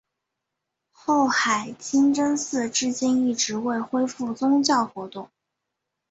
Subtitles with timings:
[0.91, 5.29] 后海清真寺至今一直未恢复宗教活动。